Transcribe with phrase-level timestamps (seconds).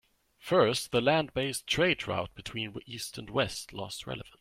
[0.39, 4.29] First, the land based trade route between east and west lost relevance.